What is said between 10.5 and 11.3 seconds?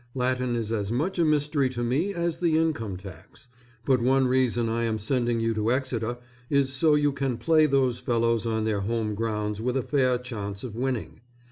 of winning.